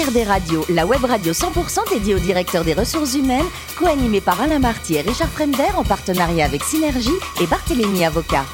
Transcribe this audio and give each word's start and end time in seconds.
HRD 0.00 0.26
Radio, 0.26 0.64
la 0.70 0.86
web 0.86 1.04
radio 1.04 1.32
100% 1.32 1.90
dédiée 1.92 2.14
aux 2.14 2.18
directeurs 2.18 2.64
des 2.64 2.72
ressources 2.72 3.14
humaines, 3.14 3.44
co-animée 3.78 4.22
par 4.22 4.40
Alain 4.40 4.58
Marty 4.58 4.94
et 4.94 5.02
Richard 5.02 5.28
Fremder 5.28 5.74
en 5.76 5.84
partenariat 5.84 6.46
avec 6.46 6.62
Synergie 6.62 7.10
et 7.42 7.46
Barthélémy 7.46 8.04
Avocat. 8.04 8.46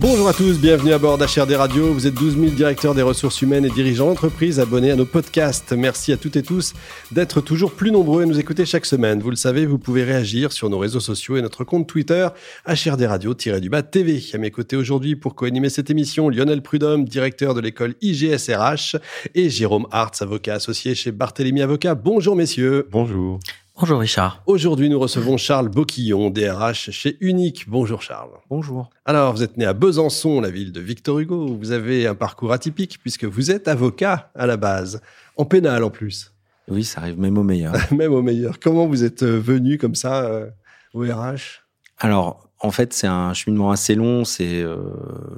Bonjour 0.00 0.30
à 0.30 0.32
tous, 0.32 0.58
bienvenue 0.58 0.94
à 0.94 0.98
bord 0.98 1.18
d'HRD 1.18 1.52
Radio. 1.52 1.92
Vous 1.92 2.06
êtes 2.06 2.14
12 2.14 2.38
000 2.38 2.52
directeurs 2.52 2.94
des 2.94 3.02
ressources 3.02 3.42
humaines 3.42 3.66
et 3.66 3.70
dirigeants 3.70 4.06
d'entreprise 4.06 4.58
abonnés 4.58 4.90
à 4.90 4.96
nos 4.96 5.04
podcasts. 5.04 5.72
Merci 5.72 6.10
à 6.10 6.16
toutes 6.16 6.36
et 6.36 6.42
tous 6.42 6.72
d'être 7.12 7.42
toujours 7.42 7.72
plus 7.72 7.90
nombreux 7.90 8.22
à 8.22 8.26
nous 8.26 8.40
écouter 8.40 8.64
chaque 8.64 8.86
semaine. 8.86 9.20
Vous 9.20 9.28
le 9.28 9.36
savez, 9.36 9.66
vous 9.66 9.76
pouvez 9.78 10.02
réagir 10.02 10.52
sur 10.52 10.70
nos 10.70 10.78
réseaux 10.78 11.00
sociaux 11.00 11.36
et 11.36 11.42
notre 11.42 11.64
compte 11.64 11.86
Twitter 11.86 12.28
HRD 12.66 13.02
Radio-du-bas 13.02 13.82
TV. 13.82 14.22
À 14.32 14.38
mes 14.38 14.50
côtés 14.50 14.76
aujourd'hui 14.76 15.16
pour 15.16 15.34
co-animer 15.34 15.68
cette 15.68 15.90
émission, 15.90 16.30
Lionel 16.30 16.62
Prudhomme, 16.62 17.04
directeur 17.04 17.52
de 17.52 17.60
l'école 17.60 17.94
IGSRH 18.00 18.96
et 19.34 19.50
Jérôme 19.50 19.86
Hartz, 19.90 20.22
avocat 20.22 20.54
associé 20.54 20.94
chez 20.94 21.12
Barthélémy 21.12 21.60
Avocat. 21.60 21.94
Bonjour 21.94 22.36
messieurs. 22.36 22.88
Bonjour. 22.90 23.38
Bonjour 23.80 24.00
Richard. 24.00 24.42
Aujourd'hui, 24.44 24.90
nous 24.90 25.00
recevons 25.00 25.38
Charles 25.38 25.70
Boquillon, 25.70 26.28
DRH 26.28 26.90
chez 26.90 27.16
Unique. 27.22 27.64
Bonjour 27.66 28.02
Charles. 28.02 28.28
Bonjour. 28.50 28.90
Alors, 29.06 29.32
vous 29.32 29.42
êtes 29.42 29.56
né 29.56 29.64
à 29.64 29.72
Besançon, 29.72 30.42
la 30.42 30.50
ville 30.50 30.70
de 30.70 30.82
Victor 30.82 31.18
Hugo. 31.18 31.56
Vous 31.58 31.72
avez 31.72 32.06
un 32.06 32.14
parcours 32.14 32.52
atypique 32.52 32.98
puisque 33.00 33.24
vous 33.24 33.50
êtes 33.50 33.68
avocat 33.68 34.30
à 34.34 34.46
la 34.46 34.58
base, 34.58 35.00
en 35.38 35.46
pénal 35.46 35.82
en 35.82 35.88
plus. 35.88 36.34
Oui, 36.68 36.84
ça 36.84 37.00
arrive 37.00 37.18
même 37.18 37.38
au 37.38 37.42
meilleur. 37.42 37.72
même 37.90 38.12
au 38.12 38.20
meilleur. 38.20 38.60
Comment 38.60 38.86
vous 38.86 39.02
êtes 39.02 39.22
euh, 39.22 39.40
venu 39.40 39.78
comme 39.78 39.94
ça 39.94 40.26
euh, 40.26 40.50
au 40.92 41.00
RH 41.00 41.64
Alors, 42.00 42.50
en 42.58 42.70
fait, 42.70 42.92
c'est 42.92 43.06
un 43.06 43.32
cheminement 43.34 43.70
assez 43.70 43.94
long. 43.94 44.24
C'est, 44.24 44.62
euh, 44.62 44.78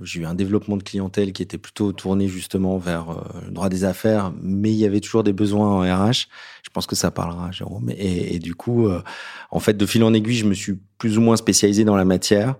j'ai 0.02 0.20
eu 0.20 0.26
un 0.26 0.34
développement 0.34 0.76
de 0.76 0.82
clientèle 0.82 1.32
qui 1.32 1.42
était 1.42 1.58
plutôt 1.58 1.92
tourné 1.92 2.28
justement 2.28 2.78
vers 2.78 3.10
euh, 3.10 3.22
le 3.46 3.50
droit 3.52 3.68
des 3.68 3.84
affaires, 3.84 4.32
mais 4.40 4.70
il 4.70 4.76
y 4.76 4.84
avait 4.84 5.00
toujours 5.00 5.24
des 5.24 5.32
besoins 5.32 5.68
en 5.68 5.80
RH. 5.80 6.28
Je 6.62 6.70
pense 6.72 6.86
que 6.86 6.96
ça 6.96 7.10
parlera, 7.10 7.50
Jérôme. 7.52 7.90
Et, 7.90 8.36
et 8.36 8.38
du 8.38 8.54
coup, 8.54 8.86
euh, 8.86 9.02
en 9.50 9.60
fait, 9.60 9.77
de 9.77 9.86
fil 9.86 10.02
en 10.04 10.14
aiguille, 10.14 10.36
je 10.36 10.46
me 10.46 10.54
suis 10.54 10.80
plus 10.98 11.19
ou 11.19 11.20
moins 11.20 11.36
spécialisé 11.36 11.84
dans 11.84 11.96
la 11.96 12.04
matière. 12.04 12.56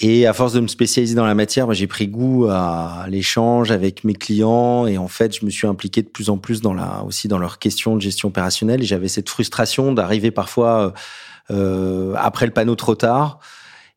Et 0.00 0.26
à 0.26 0.32
force 0.32 0.52
de 0.52 0.60
me 0.60 0.68
spécialiser 0.68 1.14
dans 1.14 1.24
la 1.24 1.34
matière, 1.34 1.66
bah, 1.66 1.74
j'ai 1.74 1.86
pris 1.86 2.08
goût 2.08 2.46
à 2.50 3.06
l'échange 3.08 3.70
avec 3.70 4.04
mes 4.04 4.14
clients 4.14 4.86
et 4.86 4.98
en 4.98 5.08
fait, 5.08 5.36
je 5.38 5.44
me 5.44 5.50
suis 5.50 5.66
impliqué 5.66 6.02
de 6.02 6.08
plus 6.08 6.30
en 6.30 6.38
plus 6.38 6.60
dans 6.60 6.74
la, 6.74 7.02
aussi 7.04 7.26
dans 7.26 7.38
leurs 7.38 7.58
questions 7.58 7.96
de 7.96 8.00
gestion 8.00 8.28
opérationnelle. 8.28 8.82
Et 8.82 8.86
j'avais 8.86 9.08
cette 9.08 9.28
frustration 9.28 9.92
d'arriver 9.92 10.30
parfois 10.30 10.94
euh, 11.50 12.14
après 12.16 12.46
le 12.46 12.52
panneau 12.52 12.76
trop 12.76 12.94
tard 12.94 13.40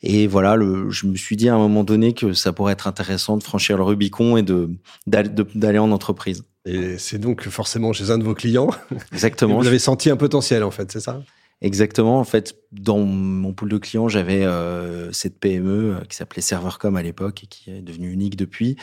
et 0.04 0.28
voilà, 0.28 0.56
le, 0.56 0.90
je 0.90 1.06
me 1.06 1.16
suis 1.16 1.36
dit 1.36 1.48
à 1.48 1.56
un 1.56 1.60
moment 1.60 1.84
donné 1.84 2.14
que 2.14 2.34
ça 2.34 2.54
pourrait 2.54 2.74
être 2.74 2.88
intéressant 2.88 3.38
de 3.38 3.44
franchir 3.44 3.78
le 3.78 3.84
Rubicon 3.84 4.36
et 4.38 4.42
de 4.42 4.70
d'aller 5.06 5.80
en 5.80 5.92
entreprise. 5.92 6.44
Et 6.66 6.98
c'est 6.98 7.20
donc 7.20 7.48
forcément 7.50 7.94
chez 7.94 8.10
un 8.10 8.18
de 8.18 8.24
vos 8.24 8.34
clients. 8.34 8.72
Exactement. 9.12 9.58
vous 9.60 9.68
avez 9.68 9.80
senti 9.80 10.10
un 10.10 10.18
potentiel 10.18 10.64
en 10.64 10.72
fait, 10.72 10.92
c'est 10.92 11.00
ça? 11.00 11.22
Exactement. 11.62 12.20
En 12.20 12.24
fait, 12.24 12.56
dans 12.72 12.98
mon 12.98 13.54
pool 13.54 13.70
de 13.70 13.78
clients, 13.78 14.08
j'avais 14.08 14.44
euh, 14.44 15.12
cette 15.12 15.40
PME 15.40 15.96
euh, 15.96 16.00
qui 16.10 16.16
s'appelait 16.16 16.42
Servercom 16.42 16.96
à 16.96 17.04
l'époque 17.04 17.44
et 17.44 17.48
qui 17.48 17.70
est 17.70 17.82
devenue 17.82 18.12
unique 18.12 18.36
depuis, 18.36 18.78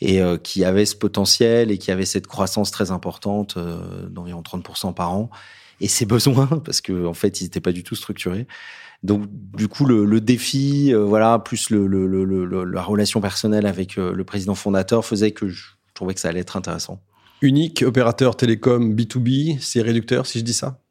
et 0.00 0.20
euh, 0.20 0.36
qui 0.36 0.64
avait 0.64 0.84
ce 0.84 0.96
potentiel 0.96 1.70
et 1.70 1.78
qui 1.78 1.92
avait 1.92 2.06
cette 2.06 2.26
croissance 2.26 2.72
très 2.72 2.90
importante 2.90 3.56
d'environ 4.10 4.42
30% 4.42 4.94
par 4.94 5.12
an, 5.12 5.30
et 5.80 5.86
ses 5.86 6.06
besoins 6.06 6.46
parce 6.46 6.80
que 6.80 7.06
en 7.06 7.14
fait, 7.14 7.40
ils 7.40 7.44
n'étaient 7.44 7.60
pas 7.60 7.72
du 7.72 7.84
tout 7.84 7.94
structurés. 7.94 8.48
Donc 9.04 9.26
du 9.30 9.68
coup 9.68 9.84
le, 9.84 10.20
défi, 10.20 10.94
voilà, 10.94 11.38
plus 11.38 11.68
la 11.70 12.82
relation 12.82 13.20
personnelle 13.20 13.66
avec 13.66 13.96
le 13.96 14.24
président 14.24 14.54
fondateur 14.54 15.04
faisait 15.04 15.32
que 15.32 15.46
je 15.46 15.72
trouvais 15.92 16.14
que 16.14 16.20
ça 16.20 16.28
allait 16.28 16.40
être 16.40 16.56
intéressant. 16.56 17.02
Unique 17.42 17.84
opérateur 17.86 18.34
télécom 18.34 18.94
B2B, 18.94 19.58
c'est 19.60 19.82
réducteur 19.82 20.24
si 20.24 20.38
je 20.38 20.44
dis 20.44 20.54
ça? 20.54 20.83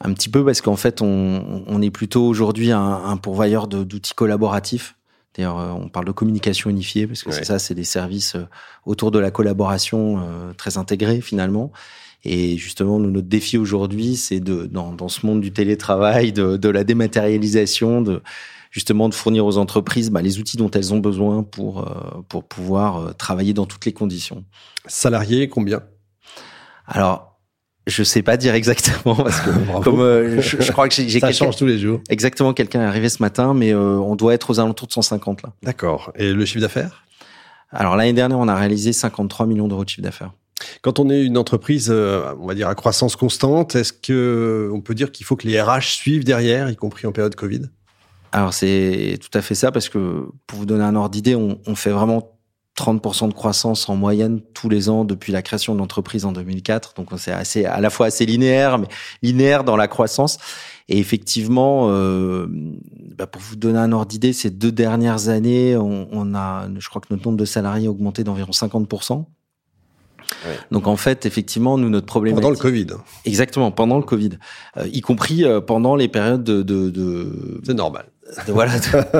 Un 0.00 0.12
petit 0.12 0.28
peu 0.28 0.44
parce 0.44 0.60
qu'en 0.60 0.76
fait 0.76 1.00
on, 1.00 1.64
on, 1.66 1.82
est 1.82 1.90
plutôt 1.90 2.26
aujourd'hui 2.26 2.70
un, 2.70 2.80
un, 2.80 3.16
pourvoyeur 3.16 3.66
d'outils 3.66 4.14
collaboratifs. 4.14 4.94
D'ailleurs, 5.34 5.58
euh, 5.58 5.70
on 5.70 5.88
parle 5.88 6.06
de 6.06 6.12
communication 6.12 6.70
unifiée 6.70 7.06
parce 7.06 7.22
que 7.22 7.30
ouais. 7.30 7.34
c'est 7.34 7.44
ça, 7.44 7.58
c'est 7.58 7.74
des 7.74 7.84
services 7.84 8.36
autour 8.84 9.10
de 9.10 9.18
la 9.18 9.30
collaboration 9.30 10.18
euh, 10.18 10.52
très 10.52 10.78
intégrés 10.78 11.20
finalement. 11.20 11.72
Et 12.24 12.56
justement, 12.56 12.98
nous, 12.98 13.10
notre 13.10 13.28
défi 13.28 13.56
aujourd'hui, 13.56 14.16
c'est 14.16 14.40
de, 14.40 14.66
dans, 14.66 14.92
dans, 14.92 15.08
ce 15.08 15.24
monde 15.24 15.40
du 15.40 15.52
télétravail, 15.52 16.32
de, 16.32 16.56
de, 16.56 16.68
la 16.68 16.82
dématérialisation, 16.82 18.02
de 18.02 18.20
justement 18.72 19.08
de 19.08 19.14
fournir 19.14 19.46
aux 19.46 19.58
entreprises 19.58 20.10
bah, 20.10 20.22
les 20.22 20.38
outils 20.38 20.56
dont 20.56 20.70
elles 20.70 20.92
ont 20.92 20.98
besoin 20.98 21.42
pour, 21.44 21.80
euh, 21.80 22.22
pour 22.28 22.44
pouvoir 22.44 22.96
euh, 22.98 23.12
travailler 23.12 23.54
dans 23.54 23.66
toutes 23.66 23.84
les 23.86 23.92
conditions. 23.92 24.44
Salariés, 24.86 25.48
combien? 25.48 25.82
Alors, 26.86 27.35
je 27.86 28.02
sais 28.02 28.22
pas 28.22 28.36
dire 28.36 28.54
exactement 28.54 29.14
parce 29.14 29.40
que 29.40 29.50
comme 29.84 30.00
euh, 30.00 30.40
je, 30.40 30.60
je, 30.60 30.72
crois 30.72 30.88
que 30.88 30.94
j'ai 30.94 31.20
ça 31.20 31.32
change 31.32 31.56
tous 31.56 31.66
les 31.66 31.78
jours. 31.78 32.00
Exactement, 32.08 32.52
quelqu'un 32.52 32.82
est 32.82 32.86
arrivé 32.86 33.08
ce 33.08 33.22
matin, 33.22 33.54
mais 33.54 33.72
euh, 33.72 33.98
on 33.98 34.16
doit 34.16 34.34
être 34.34 34.50
aux 34.50 34.60
alentours 34.60 34.88
de 34.88 34.92
150 34.92 35.42
là. 35.42 35.52
D'accord. 35.62 36.12
Et 36.16 36.32
le 36.32 36.44
chiffre 36.44 36.60
d'affaires? 36.60 37.04
Alors 37.70 37.96
l'année 37.96 38.12
dernière, 38.12 38.38
on 38.38 38.48
a 38.48 38.54
réalisé 38.54 38.92
53 38.92 39.46
millions 39.46 39.68
d'euros 39.68 39.84
de 39.84 39.88
chiffre 39.88 40.02
d'affaires. 40.02 40.32
Quand 40.82 40.98
on 40.98 41.10
est 41.10 41.22
une 41.22 41.38
entreprise, 41.38 41.88
euh, 41.90 42.32
on 42.40 42.46
va 42.46 42.54
dire 42.54 42.68
à 42.68 42.74
croissance 42.74 43.14
constante, 43.14 43.76
est-ce 43.76 43.92
que 43.92 44.70
on 44.72 44.80
peut 44.80 44.94
dire 44.94 45.12
qu'il 45.12 45.26
faut 45.26 45.36
que 45.36 45.46
les 45.46 45.60
RH 45.60 45.82
suivent 45.82 46.24
derrière, 46.24 46.70
y 46.70 46.76
compris 46.76 47.06
en 47.06 47.12
période 47.12 47.34
Covid? 47.34 47.62
Alors 48.32 48.52
c'est 48.52 49.18
tout 49.20 49.36
à 49.36 49.42
fait 49.42 49.54
ça, 49.54 49.70
parce 49.70 49.88
que 49.88 50.26
pour 50.46 50.58
vous 50.58 50.66
donner 50.66 50.84
un 50.84 50.96
ordre 50.96 51.10
d'idée, 51.10 51.36
on, 51.36 51.60
on, 51.66 51.74
fait 51.74 51.90
vraiment 51.90 52.35
30% 52.76 53.28
de 53.28 53.32
croissance 53.32 53.88
en 53.88 53.96
moyenne 53.96 54.40
tous 54.52 54.68
les 54.68 54.88
ans 54.88 55.04
depuis 55.04 55.32
la 55.32 55.42
création 55.42 55.74
de 55.74 55.78
l'entreprise 55.78 56.24
en 56.24 56.32
2004. 56.32 56.94
Donc 56.94 57.08
c'est 57.16 57.32
assez, 57.32 57.64
à 57.64 57.80
la 57.80 57.90
fois 57.90 58.06
assez 58.06 58.26
linéaire, 58.26 58.78
mais 58.78 58.88
linéaire 59.22 59.64
dans 59.64 59.76
la 59.76 59.88
croissance. 59.88 60.38
Et 60.88 60.98
effectivement, 60.98 61.88
euh, 61.90 62.46
bah 63.16 63.26
pour 63.26 63.42
vous 63.42 63.56
donner 63.56 63.78
un 63.78 63.90
ordre 63.92 64.06
d'idée, 64.06 64.32
ces 64.32 64.50
deux 64.50 64.70
dernières 64.70 65.28
années, 65.28 65.76
on, 65.76 66.06
on, 66.12 66.34
a, 66.34 66.68
je 66.78 66.88
crois 66.88 67.00
que 67.00 67.08
notre 67.10 67.24
nombre 67.24 67.38
de 67.38 67.44
salariés 67.44 67.88
a 67.88 67.90
augmenté 67.90 68.22
d'environ 68.24 68.52
50%. 68.52 69.24
Ouais. 70.44 70.58
Donc 70.70 70.86
en 70.86 70.96
fait, 70.96 71.24
effectivement, 71.24 71.78
nous 71.78 71.88
notre 71.88 72.06
problème 72.06 72.34
pendant 72.34 72.50
le 72.50 72.56
Covid. 72.56 72.88
Exactement, 73.24 73.70
pendant 73.70 73.96
le 73.96 74.02
Covid, 74.02 74.30
euh, 74.76 74.86
y 74.92 75.00
compris 75.00 75.44
euh, 75.44 75.60
pendant 75.60 75.96
les 75.96 76.08
périodes 76.08 76.44
de. 76.44 76.62
de, 76.62 76.90
de... 76.90 77.60
C'est 77.64 77.74
normal. 77.74 78.06
Voilà, 78.48 78.72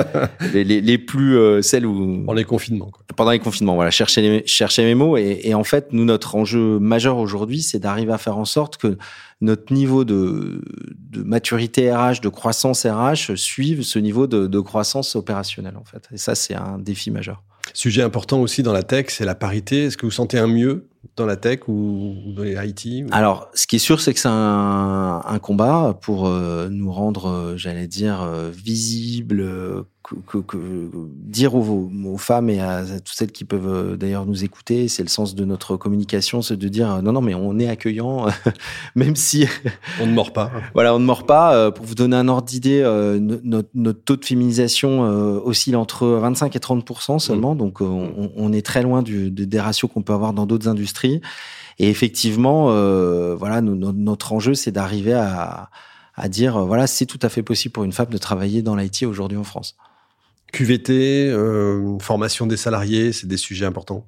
les, 0.53 0.63
les, 0.63 0.81
les, 0.81 0.97
plus 0.97 1.37
euh, 1.37 1.61
celles 1.61 1.85
où 1.85 2.17
pendant 2.25 2.33
les 2.33 2.43
confinements. 2.43 2.89
Quoi. 2.89 3.03
Pendant 3.15 3.31
les 3.31 3.39
confinements, 3.39 3.75
voilà, 3.75 3.91
chercher 3.91 4.21
les, 4.21 4.47
chercher 4.47 4.83
mes 4.83 4.95
mots 4.95 5.17
et, 5.17 5.41
et 5.43 5.53
en 5.53 5.63
fait, 5.63 5.87
nous 5.91 6.05
notre 6.05 6.35
enjeu 6.35 6.79
majeur 6.79 7.17
aujourd'hui, 7.17 7.61
c'est 7.61 7.79
d'arriver 7.79 8.13
à 8.13 8.17
faire 8.17 8.37
en 8.37 8.45
sorte 8.45 8.77
que 8.77 8.97
notre 9.39 9.73
niveau 9.73 10.03
de, 10.03 10.61
de 11.09 11.23
maturité 11.23 11.93
RH, 11.93 12.21
de 12.21 12.29
croissance 12.29 12.85
RH 12.85 13.35
suive 13.35 13.83
ce 13.83 13.99
niveau 13.99 14.27
de, 14.27 14.47
de 14.47 14.59
croissance 14.59 15.15
opérationnelle 15.15 15.77
en 15.77 15.85
fait. 15.85 16.07
Et 16.11 16.17
ça, 16.17 16.35
c'est 16.35 16.55
un 16.55 16.77
défi 16.77 17.11
majeur. 17.11 17.43
Sujet 17.73 18.01
important 18.01 18.41
aussi 18.41 18.63
dans 18.63 18.73
la 18.73 18.83
tech, 18.83 19.07
c'est 19.09 19.25
la 19.25 19.35
parité. 19.35 19.85
Est-ce 19.85 19.97
que 19.97 20.05
vous 20.05 20.11
sentez 20.11 20.37
un 20.37 20.47
mieux 20.47 20.87
dans 21.17 21.25
la 21.25 21.35
tech 21.35 21.67
ou. 21.67 22.15
Alors, 23.11 23.49
ce 23.53 23.67
qui 23.67 23.75
est 23.75 23.79
sûr, 23.79 23.99
c'est 23.99 24.13
que 24.13 24.19
c'est 24.19 24.29
un, 24.29 25.39
combat 25.41 25.97
pour 26.01 26.27
euh, 26.27 26.69
nous 26.69 26.91
rendre, 26.91 27.29
euh, 27.29 27.57
j'allais 27.57 27.87
dire, 27.87 28.21
euh, 28.21 28.51
visibles, 28.51 29.45
que, 30.25 30.37
que, 30.37 30.57
dire 31.15 31.55
aux, 31.55 31.89
aux, 32.05 32.17
femmes 32.17 32.49
et 32.49 32.59
à, 32.59 32.77
à, 32.77 32.99
toutes 32.99 33.15
celles 33.15 33.31
qui 33.31 33.45
peuvent 33.45 33.67
euh, 33.67 33.97
d'ailleurs 33.97 34.25
nous 34.25 34.43
écouter, 34.43 34.87
c'est 34.87 35.03
le 35.03 35.09
sens 35.09 35.35
de 35.35 35.45
notre 35.45 35.77
communication, 35.77 36.41
c'est 36.41 36.57
de 36.57 36.67
dire 36.67 37.01
non, 37.01 37.11
non, 37.11 37.21
mais 37.21 37.33
on 37.33 37.59
est 37.59 37.67
accueillant, 37.67 38.27
même 38.95 39.15
si 39.15 39.45
on 40.01 40.05
ne 40.05 40.13
mord 40.13 40.33
pas. 40.33 40.51
voilà, 40.73 40.95
on 40.95 40.99
ne 40.99 41.05
mord 41.05 41.25
pas. 41.25 41.71
Pour 41.71 41.85
vous 41.85 41.95
donner 41.95 42.15
un 42.15 42.27
ordre 42.27 42.47
d'idée, 42.47 42.81
notre, 43.19 43.69
notre, 43.73 43.99
taux 44.03 44.15
de 44.15 44.25
féminisation 44.25 45.01
oscille 45.45 45.75
entre 45.75 46.07
25 46.07 46.55
et 46.55 46.59
30% 46.59 47.19
seulement, 47.19 47.55
mmh. 47.55 47.57
donc 47.57 47.81
on, 47.81 48.31
on, 48.35 48.53
est 48.53 48.65
très 48.65 48.83
loin 48.83 49.01
du, 49.01 49.31
des 49.31 49.59
ratios 49.59 49.91
qu'on 49.91 50.01
peut 50.01 50.13
avoir 50.13 50.33
dans 50.33 50.45
d'autres 50.45 50.67
industries. 50.67 51.21
Et 51.79 51.89
effectivement, 51.89 52.71
euh, 52.71 53.35
voilà, 53.35 53.61
notre 53.61 54.33
enjeu, 54.33 54.53
c'est 54.53 54.71
d'arriver 54.71 55.13
à, 55.13 55.69
à 56.15 56.29
dire, 56.29 56.65
voilà, 56.65 56.87
c'est 56.87 57.05
tout 57.05 57.19
à 57.21 57.29
fait 57.29 57.43
possible 57.43 57.71
pour 57.71 57.83
une 57.83 57.91
femme 57.91 58.09
de 58.09 58.17
travailler 58.17 58.61
dans 58.61 58.75
l'IT 58.75 59.03
aujourd'hui 59.03 59.37
en 59.37 59.43
France. 59.43 59.75
QVT, 60.53 61.29
euh, 61.29 61.97
formation 61.99 62.47
des 62.47 62.57
salariés, 62.57 63.11
c'est 63.11 63.27
des 63.27 63.37
sujets 63.37 63.65
importants. 63.65 64.07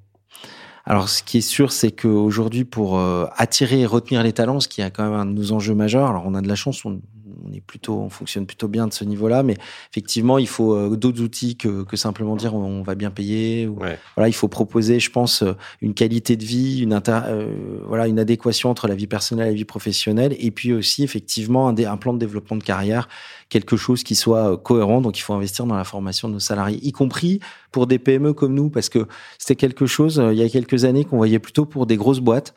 Alors, 0.86 1.10
ce 1.10 1.22
qui 1.22 1.38
est 1.38 1.42
sûr, 1.42 1.72
c'est 1.72 1.92
qu'aujourd'hui, 1.92 2.66
pour 2.66 2.98
euh, 2.98 3.28
attirer 3.38 3.82
et 3.82 3.86
retenir 3.86 4.24
les 4.24 4.34
talents, 4.34 4.60
ce 4.60 4.68
qui 4.68 4.82
est 4.82 4.90
quand 4.90 5.04
même 5.04 5.14
un 5.14 5.26
de 5.26 5.34
nos 5.34 5.52
enjeux 5.52 5.76
majeurs, 5.76 6.10
alors 6.10 6.24
on 6.26 6.34
a 6.34 6.42
de 6.42 6.48
la 6.48 6.56
chance, 6.56 6.84
on, 6.86 7.02
on 7.50 7.54
est 7.54 7.62
plutôt, 7.62 8.00
on 8.00 8.10
fonctionne 8.10 8.46
plutôt 8.46 8.68
bien 8.68 8.88
de 8.88 8.94
ce 8.94 9.04
niveau-là, 9.04 9.44
mais 9.44 9.56
effectivement, 9.92 10.38
il 10.38 10.48
faut 10.48 10.74
euh, 10.74 10.96
d'autres 10.96 11.22
outils 11.22 11.56
que, 11.56 11.84
que, 11.84 11.98
simplement 11.98 12.36
dire 12.36 12.54
on 12.54 12.82
va 12.82 12.96
bien 12.96 13.12
payer. 13.12 13.68
Ou, 13.68 13.80
ouais. 13.80 13.98
Voilà, 14.16 14.30
il 14.30 14.34
faut 14.34 14.48
proposer, 14.48 15.00
je 15.00 15.12
pense, 15.12 15.44
une 15.82 15.94
qualité 15.94 16.36
de 16.36 16.44
vie, 16.44 16.82
une 16.82 16.94
inter, 16.94 17.22
euh, 17.26 17.80
voilà, 17.88 18.08
une 18.08 18.20
adéquation 18.20 18.70
entre 18.70 18.88
la 18.88 18.96
vie 18.96 19.08
personnelle 19.08 19.48
et 19.48 19.52
la 19.52 19.56
vie 19.56 19.66
professionnelle, 19.66 20.36
et 20.40 20.52
puis 20.52 20.74
aussi 20.74 21.04
effectivement 21.04 21.68
un, 21.68 21.78
un 21.78 21.98
plan 21.98 22.14
de 22.14 22.20
développement 22.20 22.58
de 22.58 22.64
carrière, 22.64 23.08
quelque 23.50 23.78
chose 23.78 24.04
qui 24.04 24.16
soit 24.16 24.58
cohérent. 24.58 25.02
Donc, 25.02 25.18
il 25.18 25.22
faut 25.22 25.34
investir 25.34 25.66
dans 25.66 25.76
la 25.76 25.84
formation 25.84 26.28
de 26.28 26.34
nos 26.34 26.40
salariés, 26.40 26.80
y 26.82 26.92
compris 26.92 27.40
pour 27.72 27.88
des 27.88 28.00
PME 28.00 28.34
comme 28.34 28.54
nous, 28.54 28.70
parce 28.70 28.90
que 28.90 29.08
c'était 29.38 29.56
quelque 29.56 29.86
chose 29.86 30.22
il 30.32 30.38
y 30.38 30.44
a 30.44 30.50
quelques 30.50 30.86
années 30.86 31.06
qu'on 31.06 31.18
voyait 31.18 31.40
plutôt 31.40 31.66
pour 31.66 31.86
des 31.86 31.98
grosses 31.98 32.20
boîtes. 32.20 32.54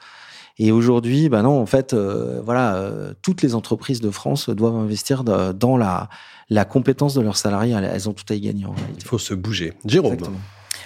Et 0.59 0.71
aujourd'hui, 0.71 1.29
bah 1.29 1.43
non, 1.43 1.61
en 1.61 1.67
fait, 1.67 1.95
voilà, 1.95 2.91
toutes 3.23 3.43
les 3.43 3.55
entreprises 3.55 4.01
de 4.01 4.11
France 4.11 4.49
doivent 4.51 4.77
investir 4.77 5.25
dans 5.25 5.77
la, 5.77 6.09
la 6.51 6.65
compétence 6.65 7.15
de 7.15 7.21
leurs 7.23 7.37
salariés. 7.37 7.73
Elles 7.75 8.09
ont 8.09 8.13
tout 8.13 8.25
à 8.29 8.35
y 8.35 8.41
gagner. 8.41 8.67
Il 8.97 9.05
faut 9.05 9.19
se 9.19 9.35
bouger. 9.35 9.73
Jérôme. 9.85 10.13
Euh, 10.13 10.27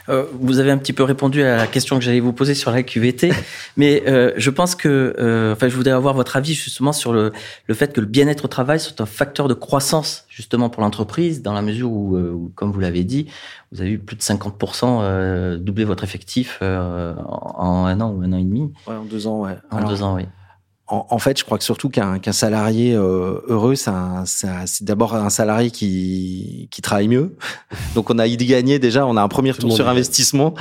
vous 0.08 0.58
avez 0.58 0.70
un 0.70 0.78
petit 0.78 0.92
peu 0.92 1.02
répondu 1.02 1.42
à 1.42 1.56
la 1.56 1.66
question 1.66 1.98
que 1.98 2.04
j'allais 2.04 2.20
vous 2.20 2.32
poser 2.32 2.54
sur 2.54 2.70
la 2.70 2.82
QVT, 2.82 3.32
mais 3.76 4.02
euh, 4.06 4.32
je 4.36 4.50
pense 4.50 4.74
que, 4.74 5.14
euh, 5.18 5.52
enfin, 5.52 5.68
je 5.68 5.76
voudrais 5.76 5.92
avoir 5.92 6.14
votre 6.14 6.36
avis 6.36 6.54
justement 6.54 6.92
sur 6.92 7.12
le, 7.12 7.32
le 7.66 7.74
fait 7.74 7.92
que 7.92 8.00
le 8.00 8.06
bien-être 8.06 8.44
au 8.44 8.48
travail 8.48 8.80
soit 8.80 9.00
un 9.00 9.06
facteur 9.06 9.48
de 9.48 9.54
croissance 9.54 10.24
justement 10.28 10.68
pour 10.68 10.82
l'entreprise, 10.82 11.42
dans 11.42 11.54
la 11.54 11.62
mesure 11.62 11.90
où, 11.90 12.16
euh, 12.16 12.30
où 12.30 12.52
comme 12.54 12.70
vous 12.70 12.80
l'avez 12.80 13.04
dit, 13.04 13.26
vous 13.72 13.80
avez 13.80 13.90
eu 13.90 13.98
plus 13.98 14.16
de 14.16 14.22
50% 14.22 15.00
euh, 15.02 15.56
doubler 15.56 15.84
votre 15.84 16.04
effectif 16.04 16.58
euh, 16.62 17.14
en 17.24 17.86
un 17.86 18.00
an 18.00 18.10
ou 18.10 18.22
un 18.22 18.32
an 18.32 18.36
et 18.36 18.44
demi. 18.44 18.72
Ouais, 18.86 18.96
en 18.96 19.04
deux 19.04 19.26
ans, 19.26 19.40
ouais. 19.40 19.56
En 19.70 19.88
deux 19.88 20.02
ans, 20.02 20.14
oui 20.14 20.24
en, 20.88 21.18
fait, 21.18 21.36
je 21.36 21.44
crois 21.44 21.58
que 21.58 21.64
surtout 21.64 21.88
qu'un 21.88 22.20
salarié 22.30 22.94
euh, 22.94 23.40
heureux, 23.48 23.74
c'est 23.74 24.84
d'abord 24.84 25.16
un 25.16 25.30
salarié 25.30 25.72
qui, 25.72 26.68
qui 26.70 26.80
travaille 26.80 27.08
mieux. 27.08 27.36
Donc, 27.96 28.08
on 28.10 28.18
a 28.20 28.28
gagné 28.28 28.78
déjà. 28.78 29.04
On 29.04 29.16
a 29.16 29.22
un 29.22 29.28
premier 29.28 29.50
retour 29.50 29.72
sur 29.72 29.88
investissement. 29.88 30.54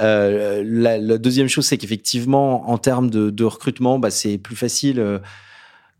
Euh, 0.00 0.64
la, 0.66 1.18
deuxième 1.18 1.48
chose, 1.48 1.66
c'est 1.66 1.78
qu'effectivement, 1.78 2.68
en 2.68 2.78
termes 2.78 3.08
de, 3.08 3.30
de 3.30 3.44
recrutement, 3.44 4.00
bah, 4.00 4.10
c'est 4.10 4.36
plus 4.36 4.56
facile. 4.56 5.20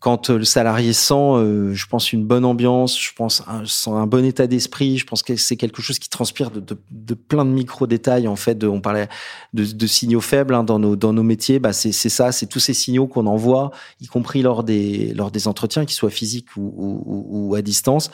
Quand 0.01 0.31
euh, 0.31 0.39
le 0.39 0.45
salarié 0.45 0.93
sent, 0.93 1.15
euh, 1.15 1.75
je 1.75 1.87
pense, 1.87 2.13
une 2.13 2.25
bonne 2.25 2.45
ambiance, 2.45 3.01
je 3.01 3.11
pense 3.17 3.43
un, 3.49 3.65
sent 3.65 3.91
un 3.91 4.07
bon 4.07 4.25
état 4.25 4.47
d'esprit, 4.47 4.97
je 4.97 5.05
pense 5.05 5.25
que 5.25 5.35
c'est 5.35 5.57
quelque 5.57 5.83
chose 5.83 5.99
qui 5.99 6.09
transpire 6.09 6.53
de, 6.53 7.15
plein 7.15 7.45
de 7.45 7.51
micro-détails. 7.51 8.29
En 8.29 8.37
fait, 8.37 8.63
on 8.63 8.81
parlait 8.81 9.09
de, 9.55 9.87
signaux 9.87 10.21
faibles 10.21 10.55
hein, 10.55 10.63
dans, 10.63 10.79
nos, 10.79 11.23
métiers. 11.25 11.59
Bah, 11.59 11.73
c'est 11.73 11.93
ça, 11.93 12.31
c'est 12.31 12.47
tous 12.47 12.61
ces 12.61 12.75
signaux 12.75 13.09
qu'on 13.09 13.27
envoie, 13.27 13.73
y 14.01 14.07
compris 14.07 14.41
lors 14.43 14.63
des, 14.63 15.15
entretiens, 15.47 15.85
qu'ils 15.85 15.97
soient 15.97 16.11
physiques 16.11 16.57
ou, 16.57 17.55
à 17.57 17.63
distance. 17.63 18.11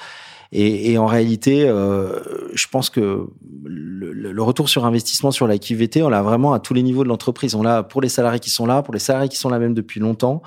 Et, 0.53 0.93
et 0.93 0.99
en 0.99 1.07
réalité, 1.07 1.69
euh, 1.69 2.21
je 2.55 2.67
pense 2.69 2.89
que 2.89 3.27
le, 3.65 4.13
le, 4.13 4.43
retour 4.43 4.69
sur 4.69 4.87
investissement 4.87 5.33
sur 5.33 5.49
la 5.49 5.59
QVT, 5.59 6.03
on 6.03 6.09
l'a 6.09 6.23
vraiment 6.23 6.53
à 6.53 6.61
tous 6.61 6.75
les 6.75 6.83
niveaux 6.83 7.03
de 7.03 7.09
l'entreprise. 7.09 7.57
On 7.57 7.63
l'a 7.63 7.83
pour 7.83 8.01
les 8.01 8.09
salariés 8.09 8.41
qui 8.41 8.51
sont 8.51 8.65
là, 8.65 8.83
pour 8.83 8.95
les 8.95 9.01
salariés 9.01 9.29
qui 9.29 9.37
sont 9.37 9.49
là 9.49 9.59
même 9.59 9.75
depuis 9.75 10.01
longtemps 10.01 10.43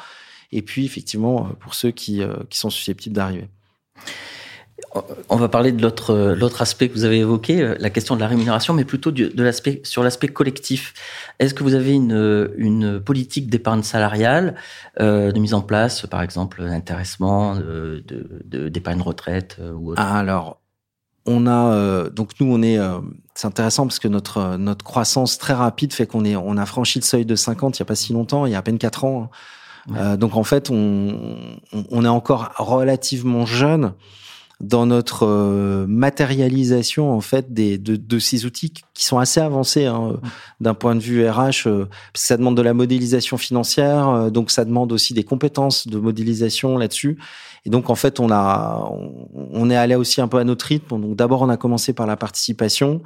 et 0.51 0.61
puis 0.61 0.85
effectivement 0.85 1.47
euh, 1.47 1.53
pour 1.59 1.73
ceux 1.73 1.91
qui, 1.91 2.21
euh, 2.21 2.35
qui 2.49 2.57
sont 2.57 2.69
susceptibles 2.69 3.15
d'arriver. 3.15 3.47
On 5.29 5.37
va 5.37 5.49
parler 5.49 5.71
de 5.71 5.81
l'autre 5.81 6.11
euh, 6.11 6.35
l'autre 6.35 6.61
aspect 6.61 6.87
que 6.87 6.93
vous 6.93 7.03
avez 7.03 7.19
évoqué, 7.19 7.75
la 7.79 7.89
question 7.89 8.15
de 8.15 8.21
la 8.21 8.27
rémunération, 8.27 8.73
mais 8.73 8.85
plutôt 8.85 9.11
de 9.11 9.43
l'aspect 9.43 9.81
sur 9.83 10.03
l'aspect 10.03 10.27
collectif. 10.27 10.93
Est-ce 11.39 11.53
que 11.53 11.63
vous 11.63 11.73
avez 11.73 11.93
une, 11.93 12.51
une 12.57 12.99
politique 12.99 13.49
d'épargne 13.49 13.83
salariale 13.83 14.55
euh, 14.99 15.31
de 15.31 15.39
mise 15.39 15.53
en 15.53 15.61
place, 15.61 16.05
par 16.05 16.21
exemple 16.21 16.63
d'intéressement, 16.63 17.55
de 17.55 18.03
d'épargne 18.69 18.99
de, 18.99 19.03
retraite 19.03 19.57
ou 19.75 19.91
autre? 19.91 20.01
Alors, 20.01 20.61
on 21.27 21.45
a 21.45 21.73
euh, 21.73 22.09
donc 22.09 22.31
nous 22.39 22.51
on 22.51 22.61
est 22.63 22.79
euh, 22.79 22.99
c'est 23.35 23.47
intéressant 23.47 23.85
parce 23.85 23.99
que 23.99 24.07
notre 24.07 24.55
notre 24.57 24.83
croissance 24.83 25.37
très 25.37 25.53
rapide 25.53 25.93
fait 25.93 26.07
qu'on 26.07 26.25
est 26.25 26.35
on 26.35 26.57
a 26.57 26.65
franchi 26.65 26.99
le 26.99 27.03
seuil 27.03 27.25
de 27.25 27.35
50 27.35 27.77
il 27.77 27.81
y 27.81 27.83
a 27.83 27.85
pas 27.85 27.95
si 27.95 28.13
longtemps, 28.13 28.45
il 28.45 28.53
y 28.53 28.55
a 28.55 28.59
à 28.59 28.61
peine 28.61 28.77
4 28.77 29.03
ans. 29.03 29.23
Hein. 29.23 29.29
Euh, 29.95 30.17
donc 30.17 30.35
en 30.35 30.43
fait, 30.43 30.69
on, 30.69 31.37
on, 31.91 32.05
est 32.05 32.09
encore 32.09 32.51
relativement 32.57 33.45
jeune 33.45 33.93
dans 34.59 34.87
notre 34.87 35.25
euh, 35.27 35.85
matérialisation 35.87 37.11
en 37.11 37.21
fait 37.21 37.53
des, 37.53 37.77
de, 37.77 37.95
de, 37.95 38.19
ces 38.19 38.45
outils 38.45 38.73
qui 38.93 39.05
sont 39.05 39.19
assez 39.19 39.39
avancés 39.39 39.85
hein, 39.85 40.19
d'un 40.61 40.73
point 40.73 40.95
de 40.95 40.99
vue 40.99 41.27
RH. 41.27 41.67
Euh, 41.67 41.85
ça 42.15 42.37
demande 42.37 42.57
de 42.57 42.63
la 42.63 42.73
modélisation 42.73 43.37
financière, 43.37 44.09
euh, 44.09 44.29
donc 44.29 44.49
ça 44.49 44.65
demande 44.65 44.91
aussi 44.91 45.13
des 45.13 45.23
compétences 45.23 45.87
de 45.87 45.99
modélisation 45.99 46.77
là-dessus. 46.77 47.19
Et 47.65 47.69
donc 47.69 47.89
en 47.89 47.95
fait, 47.95 48.19
on 48.19 48.31
a, 48.31 48.89
on, 49.33 49.69
est 49.69 49.75
allé 49.75 49.93
aussi 49.95 50.21
un 50.21 50.27
peu 50.27 50.37
à 50.37 50.43
notre 50.43 50.65
rythme. 50.65 51.01
Donc 51.01 51.15
d'abord, 51.15 51.41
on 51.41 51.49
a 51.49 51.57
commencé 51.57 51.93
par 51.93 52.07
la 52.07 52.15
participation. 52.15 53.01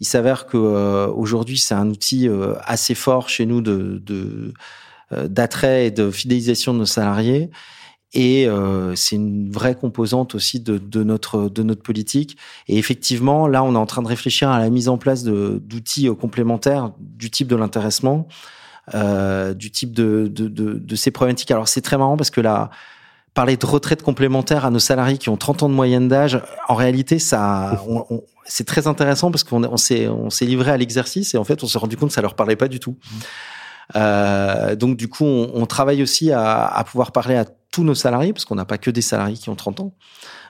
Il 0.00 0.06
s'avère 0.06 0.46
que 0.46 0.56
aujourd'hui, 1.08 1.58
c'est 1.58 1.74
un 1.74 1.88
outil 1.90 2.28
assez 2.64 2.94
fort 2.94 3.28
chez 3.28 3.44
nous 3.44 3.60
de, 3.60 4.00
de 4.04 4.14
euh, 4.14 4.52
d'attrait 5.12 5.86
et 5.86 5.90
de 5.90 6.10
fidélisation 6.10 6.74
de 6.74 6.78
nos 6.78 6.86
salariés. 6.86 7.50
Et 8.12 8.48
euh, 8.48 8.94
c'est 8.94 9.16
une 9.16 9.50
vraie 9.50 9.74
composante 9.74 10.34
aussi 10.34 10.60
de, 10.60 10.78
de, 10.78 11.02
notre 11.02 11.50
de 11.50 11.62
notre 11.62 11.82
politique. 11.82 12.38
Et 12.66 12.78
effectivement, 12.78 13.46
là, 13.46 13.62
on 13.62 13.74
est 13.74 13.78
en 13.78 13.86
train 13.86 14.02
de 14.02 14.08
réfléchir 14.08 14.48
à 14.48 14.58
la 14.58 14.70
mise 14.70 14.88
en 14.88 14.96
place 14.96 15.24
d'outils 15.24 16.08
euh, 16.08 16.14
complémentaires 16.14 16.92
du 16.98 17.30
type 17.30 17.48
de 17.48 17.56
l'intéressement, 17.56 18.26
euh, 18.94 19.54
du 19.54 19.70
type 19.70 19.92
de, 19.92 20.30
de, 20.32 20.48
de, 20.48 20.74
de, 20.74 20.96
ces 20.96 21.10
problématiques. 21.10 21.50
Alors 21.50 21.68
c'est 21.68 21.82
très 21.82 21.98
marrant 21.98 22.16
parce 22.16 22.30
que 22.30 22.40
là, 22.40 22.70
parler 23.34 23.56
de 23.58 23.66
retraite 23.66 24.02
complémentaire 24.02 24.64
à 24.64 24.70
nos 24.70 24.78
salariés 24.78 25.18
qui 25.18 25.28
ont 25.28 25.36
30 25.36 25.64
ans 25.64 25.68
de 25.68 25.74
moyenne 25.74 26.08
d'âge, 26.08 26.40
en 26.68 26.74
réalité, 26.74 27.18
ça, 27.18 27.84
on, 27.86 28.22
c'est 28.46 28.66
très 28.66 28.86
intéressant 28.86 29.30
parce 29.30 29.44
qu'on 29.44 29.62
on 29.64 29.76
s'est 29.76 30.08
on 30.08 30.30
s'est 30.30 30.46
livré 30.46 30.70
à 30.70 30.76
l'exercice 30.76 31.34
et 31.34 31.38
en 31.38 31.44
fait, 31.44 31.62
on 31.62 31.66
s'est 31.66 31.78
rendu 31.78 31.98
compte 31.98 32.10
que 32.10 32.14
ça 32.14 32.22
leur 32.22 32.34
parlait 32.34 32.56
pas 32.56 32.68
du 32.68 32.80
tout. 32.80 32.92
Mmh. 32.92 33.16
Euh, 33.94 34.74
donc 34.74 34.96
du 34.96 35.08
coup, 35.08 35.24
on, 35.24 35.66
travaille 35.66 36.02
aussi 36.02 36.32
à, 36.32 36.84
pouvoir 36.86 37.12
parler 37.12 37.36
à 37.36 37.44
tous 37.70 37.84
nos 37.84 37.94
salariés, 37.94 38.32
parce 38.32 38.44
qu'on 38.44 38.54
n'a 38.54 38.64
pas 38.64 38.78
que 38.78 38.90
des 38.90 39.02
salariés 39.02 39.36
qui 39.36 39.48
ont 39.50 39.54
30 39.54 39.80
ans, 39.80 39.92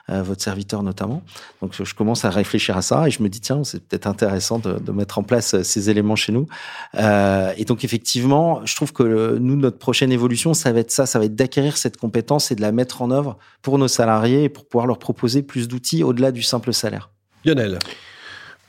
euh, 0.09 0.23
votre 0.23 0.41
serviteur 0.41 0.81
notamment. 0.81 1.21
Donc 1.61 1.73
je 1.83 1.93
commence 1.93 2.23
à 2.23 2.29
réfléchir 2.29 2.77
à 2.77 2.81
ça 2.81 3.07
et 3.07 3.11
je 3.11 3.21
me 3.21 3.27
dis 3.27 3.41
tiens, 3.41 3.63
c'est 3.63 3.85
peut-être 3.85 4.07
intéressant 4.07 4.59
de, 4.59 4.91
mettre 4.91 5.19
en 5.19 5.23
place 5.23 5.53
euh, 5.53 5.63
ces 5.63 5.89
éléments 5.89 6.15
chez 6.15 6.31
nous. 6.31 6.47
Et 6.95 7.65
donc 7.65 7.83
effectivement, 7.83 8.65
je 8.65 8.75
trouve 8.75 8.93
que 8.93 9.37
nous, 9.37 9.55
notre 9.55 9.77
prochaine 9.77 10.11
évolution, 10.11 10.53
ça 10.53 10.71
va 10.71 10.79
être 10.79 10.91
ça, 10.91 11.05
ça 11.05 11.19
va 11.19 11.25
être 11.25 11.35
d'acquérir 11.35 11.77
cette 11.77 11.97
compétence 11.97 12.51
et 12.51 12.55
de 12.55 12.61
la 12.61 12.71
mettre 12.71 13.01
en 13.01 13.11
œuvre 13.11 13.37
pour 13.61 13.77
nos 13.77 13.89
salariés 13.89 14.45
et 14.45 14.49
pour 14.49 14.67
pouvoir 14.67 14.87
leur 14.87 14.99
proposer 14.99 15.43
plus 15.43 15.67
d'outils 15.67 16.03
au-delà 16.03 16.31
du 16.31 16.41
simple 16.41 16.73
salaire. 16.73 17.11
Lionel. 17.43 17.77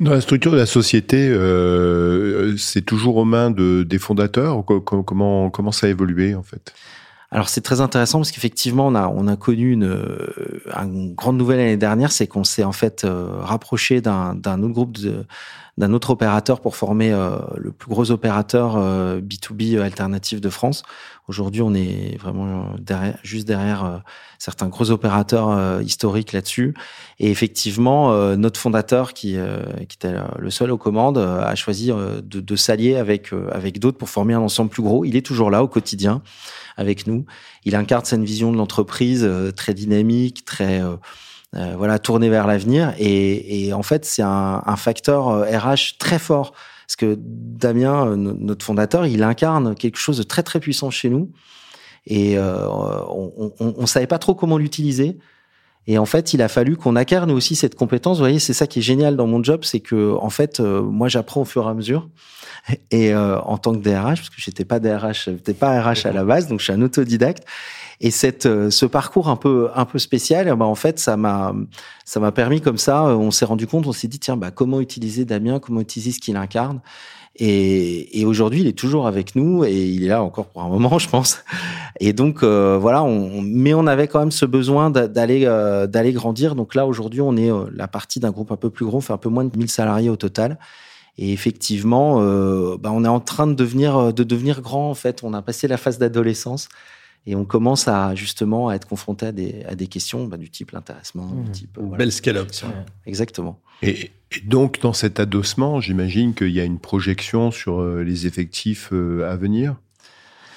Dans 0.00 0.12
la 0.12 0.21
structure 0.21 0.53
de 0.53 0.56
la 0.56 0.67
société, 0.67 1.29
euh, 1.29 2.56
c'est 2.56 2.83
toujours 2.83 3.17
aux 3.17 3.25
mains 3.25 3.50
de, 3.50 3.83
des 3.83 3.99
fondateurs. 3.99 4.65
Comment, 4.65 5.50
comment 5.50 5.73
ça 5.73 5.87
a 5.87 5.91
évolué 5.91 6.35
en 6.35 6.43
fait? 6.43 6.73
Alors 7.31 7.50
c'est 7.50 7.61
très 7.61 7.83
intéressant 7.83 8.21
parce 8.21 8.31
qu'effectivement 8.31 8.87
on 8.87 8.95
a 8.95 9.06
on 9.09 9.29
a 9.29 9.37
connu 9.37 9.73
une, 9.73 10.00
une 10.83 11.15
grande 11.15 11.37
nouvelle 11.37 11.59
l'année 11.59 11.77
dernière, 11.77 12.11
c'est 12.11 12.27
qu'on 12.27 12.45
s'est 12.45 12.65
en 12.65 12.73
fait 12.73 13.05
euh, 13.05 13.29
rapproché 13.41 14.00
d'un 14.00 14.35
d'un 14.35 14.62
autre 14.62 14.73
groupe 14.73 14.97
de 14.97 15.27
d'un 15.79 15.93
autre 15.93 16.11
opérateur 16.11 16.61
pour 16.61 16.77
former 16.77 17.13
euh, 17.13 17.39
le 17.57 17.71
plus 17.71 17.89
gros 17.89 18.11
opérateur 18.11 18.77
euh, 18.77 19.21
B2B 19.21 19.81
alternatif 19.81 20.41
de 20.41 20.51
France. 20.51 20.83
Aujourd'hui, 21.29 21.61
on 21.61 21.75
est 21.75 22.19
vraiment 22.19 22.75
derrière, 22.79 23.19
juste 23.23 23.47
derrière 23.47 23.85
euh, 23.85 23.99
certains 24.38 24.69
gros 24.69 24.91
opérateurs 24.91 25.50
euh, 25.50 25.83
historiques 25.83 26.33
là-dessus. 26.33 26.75
Et 27.21 27.31
effectivement, 27.31 28.12
euh, 28.12 28.35
notre 28.35 28.59
fondateur, 28.59 29.12
qui, 29.12 29.37
qui 29.88 29.97
était 29.97 30.14
le 30.38 30.50
seul 30.50 30.71
aux 30.71 30.79
commandes, 30.79 31.19
a 31.19 31.55
choisi 31.55 31.88
de, 31.88 32.41
de 32.41 32.57
s'allier 32.57 32.97
avec 32.97 33.33
avec 33.52 33.79
d'autres 33.79 33.99
pour 33.99 34.09
former 34.09 34.35
un 34.35 34.41
ensemble 34.41 34.71
plus 34.71 34.83
gros. 34.83 35.05
Il 35.05 35.17
est 35.17 35.26
toujours 35.26 35.50
là 35.50 35.62
au 35.62 35.69
quotidien 35.69 36.23
avec 36.76 37.07
nous. 37.07 37.26
Il 37.64 37.76
incarne 37.76 38.05
cette 38.05 38.23
vision 38.23 38.50
de 38.50 38.57
l'entreprise 38.57 39.29
très 39.55 39.75
dynamique, 39.75 40.45
très 40.45 40.81
euh, 41.57 41.75
voilà, 41.76 41.99
tourner 41.99 42.28
vers 42.28 42.47
l'avenir. 42.47 42.95
Et, 42.99 43.67
et, 43.67 43.73
en 43.73 43.83
fait, 43.83 44.05
c'est 44.05 44.23
un, 44.23 44.62
un, 44.64 44.76
facteur 44.76 45.28
RH 45.28 45.69
euh, 45.69 45.76
très 45.99 46.19
fort. 46.19 46.52
Parce 46.87 46.97
que 46.97 47.17
Damien, 47.19 48.09
euh, 48.09 48.17
notre 48.17 48.64
fondateur, 48.64 49.07
il 49.07 49.23
incarne 49.23 49.75
quelque 49.75 49.99
chose 49.99 50.19
de 50.19 50.23
très 50.23 50.43
très 50.43 50.61
puissant 50.61 50.90
chez 50.90 51.09
nous. 51.09 51.31
Et 52.07 52.38
euh, 52.38 52.67
on, 52.69 53.52
on 53.61 53.87
savait 53.87 54.07
pas 54.07 54.19
trop 54.19 54.35
comment 54.35 54.59
l'utiliser. 54.59 55.19
Et 55.88 55.99
en 55.99 56.07
fait, 56.07 56.35
il 56.35 56.42
a 56.42 56.49
fallu 56.49 56.76
qu'on 56.76 56.95
incarne 56.95 57.33
aussi 57.33 57.57
cette 57.57 57.75
compétence. 57.75 58.18
Vous 58.18 58.23
voyez, 58.23 58.38
c'est 58.38 58.52
ça 58.52 58.68
qui 58.68 58.78
est 58.78 58.83
génial 58.83 59.16
dans 59.16 59.26
mon 59.26 59.42
job, 59.42 59.64
c'est 59.64 59.80
que 59.80 60.14
en 60.21 60.30
fait, 60.30 60.61
moi, 60.61 61.09
j'apprends 61.09 61.40
au 61.40 61.45
fur 61.45 61.66
et 61.66 61.71
à 61.71 61.75
mesure. 61.75 62.09
Et 62.90 63.12
euh, 63.12 63.38
en 63.40 63.59
tant 63.59 63.73
que 63.73 63.78
DRH, 63.78 64.21
parce 64.21 64.30
que 64.30 64.40
j'étais 64.40 64.64
pas 64.64 64.80
DRH, 64.80 65.26
j'étais 65.26 65.54
pas 65.54 65.80
RH 65.80 66.07
à 66.07 66.12
la 66.12 66.25
base, 66.25 66.49
donc 66.49 66.61
je 66.61 66.64
suis 66.64 66.73
un 66.73 66.83
autodidacte. 66.83 67.45
Et 68.00 68.11
cette, 68.11 68.47
euh, 68.47 68.71
ce 68.71 68.87
parcours 68.87 69.28
un 69.28 69.37
peu, 69.37 69.71
un 69.75 69.85
peu 69.85 69.99
spécial, 69.99 70.54
bah, 70.57 70.64
en 70.64 70.75
fait, 70.76 70.99
ça 70.99 71.16
m'a, 71.16 71.54
ça 72.04 72.21
m'a 72.21 72.30
permis 72.30 72.61
comme 72.61 72.78
ça. 72.78 73.07
Euh, 73.07 73.14
on 73.14 73.30
s'est 73.30 73.45
rendu 73.45 73.66
compte, 73.66 73.87
on 73.87 73.92
s'est 73.92 74.09
dit 74.09 74.21
tiens, 74.21 74.37
bah, 74.37 74.50
comment 74.50 74.80
utiliser 74.80 75.25
Damien, 75.25 75.59
comment 75.59 75.80
utiliser 75.80 76.12
ce 76.12 76.21
qu'il 76.21 76.37
incarne. 76.37 76.80
Et, 77.38 78.21
et 78.21 78.25
aujourd'hui, 78.25 78.61
il 78.61 78.66
est 78.66 78.76
toujours 78.76 79.07
avec 79.07 79.37
nous 79.37 79.64
et 79.64 79.73
il 79.73 80.04
est 80.04 80.09
là 80.09 80.23
encore 80.23 80.47
pour 80.47 80.62
un 80.62 80.68
moment, 80.76 80.99
je 80.99 81.09
pense. 81.09 81.38
Et 82.00 82.12
donc 82.12 82.42
euh, 82.42 82.78
voilà, 82.80 83.02
on, 83.02 83.40
mais 83.42 83.75
on 83.75 83.87
avait 83.87 84.09
quand 84.09 84.18
même 84.18 84.30
ce 84.30 84.45
besoin 84.45 84.90
d'aller 84.90 85.45
d'aller 85.88 86.12
grandir. 86.12 86.54
Donc 86.54 86.75
là, 86.75 86.87
aujourd'hui, 86.87 87.21
on 87.21 87.37
est 87.37 87.50
la 87.73 87.88
partie 87.88 88.21
d'un 88.21 88.30
groupe 88.30 88.52
un 88.52 88.57
peu 88.57 88.71
plus 88.71 88.85
gros, 88.85 88.99
on 88.99 89.00
fait 89.00 89.12
un 89.12 89.18
peu 89.18 89.28
moins 89.28 89.45
de 89.45 89.57
1000 89.57 89.71
salariés 89.71 90.11
au 90.11 90.16
total. 90.16 90.59
Et 91.21 91.33
effectivement, 91.33 92.21
euh, 92.21 92.76
bah, 92.78 92.90
on 92.92 93.04
est 93.04 93.09
en 93.09 93.18
train 93.18 93.49
de 93.49 93.54
devenir 93.54 94.12
de 94.12 94.25
devenir 94.25 94.61
grand. 94.61 94.90
En 94.90 94.95
fait, 94.95 95.23
on 95.25 95.35
a 95.35 95.42
passé 95.42 95.66
la 95.66 95.76
phase 95.76 95.99
d'adolescence 95.99 96.68
et 97.28 97.35
on 97.35 97.44
commence 97.44 97.88
à 97.88 98.14
justement 98.14 98.68
à 98.68 98.75
être 98.75 98.88
confronté 98.88 99.26
à 99.26 99.32
des, 99.32 99.62
à 99.68 99.75
des 99.75 99.87
questions 99.87 100.25
bah, 100.25 100.38
du 100.38 100.49
type 100.49 100.70
l'intéressement, 100.70 101.26
du 101.26 101.50
mmh. 101.50 101.52
type 101.52 101.78
euh, 101.78 101.82
voilà. 101.82 101.99
belle 101.99 102.12
scale-up. 102.12 102.49
Exactement. 103.04 103.61
Et, 103.82 104.11
et, 104.32 104.40
donc 104.47 104.80
dans 104.80 104.94
cet 104.94 105.20
adossement, 105.20 105.78
j'imagine 105.78 106.35
qu'il 106.35 106.52
y 106.52 106.61
a 106.61 106.64
une 106.64 106.78
projection 106.78 107.50
sur 107.50 107.80
euh, 107.80 108.02
les 108.02 108.26
effectifs 108.26 108.88
euh, 108.92 109.30
à 109.30 109.37
venir? 109.37 109.76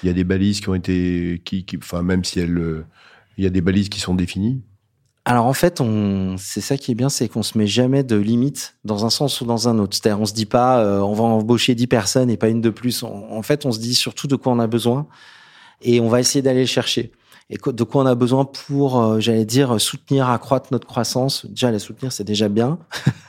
Il 0.02 0.06
y 0.06 0.10
a 0.10 0.14
des 0.14 0.24
balises 0.24 0.62
qui 0.62 0.70
ont 0.70 0.74
été, 0.74 1.42
qui, 1.44 1.66
qui 1.66 1.76
enfin 1.76 2.02
même 2.02 2.24
si 2.24 2.40
elles, 2.40 2.56
euh, 2.56 2.86
il 3.36 3.44
y 3.44 3.46
a 3.46 3.50
des 3.50 3.60
balises 3.60 3.90
qui 3.90 4.00
sont 4.00 4.14
définies? 4.14 4.62
Alors 5.26 5.44
en 5.44 5.52
fait, 5.52 5.80
on, 5.82 6.36
c'est 6.38 6.62
ça 6.62 6.78
qui 6.78 6.90
est 6.90 6.94
bien, 6.94 7.10
c'est 7.10 7.28
qu'on 7.28 7.42
se 7.42 7.56
met 7.58 7.66
jamais 7.66 8.02
de 8.02 8.16
limite 8.16 8.76
dans 8.84 9.04
un 9.04 9.10
sens 9.10 9.42
ou 9.42 9.44
dans 9.44 9.68
un 9.68 9.78
autre. 9.78 9.94
C'est-à-dire, 9.94 10.20
on 10.20 10.26
se 10.26 10.32
dit 10.32 10.46
pas, 10.46 10.80
euh, 10.80 11.00
on 11.00 11.12
va 11.12 11.24
embaucher 11.24 11.74
10 11.74 11.86
personnes 11.86 12.30
et 12.30 12.38
pas 12.38 12.48
une 12.48 12.62
de 12.62 12.70
plus. 12.70 13.04
en 13.04 13.42
fait, 13.42 13.66
on 13.66 13.72
se 13.72 13.78
dit 13.78 13.94
surtout 13.94 14.26
de 14.26 14.36
quoi 14.36 14.52
on 14.52 14.58
a 14.58 14.66
besoin 14.66 15.06
et 15.82 16.00
on 16.00 16.08
va 16.08 16.20
essayer 16.20 16.42
d'aller 16.42 16.60
le 16.60 16.66
chercher. 16.66 17.12
Et 17.50 17.56
de 17.56 17.84
quoi 17.84 18.02
on 18.02 18.06
a 18.06 18.14
besoin 18.14 18.44
pour, 18.44 19.00
euh, 19.00 19.20
j'allais 19.20 19.44
dire, 19.44 19.80
soutenir, 19.80 20.28
accroître 20.28 20.68
notre 20.72 20.86
croissance? 20.86 21.46
Déjà, 21.46 21.70
la 21.70 21.78
soutenir, 21.78 22.12
c'est 22.12 22.24
déjà 22.24 22.48
bien. 22.48 22.78